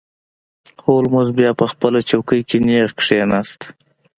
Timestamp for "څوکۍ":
2.09-2.41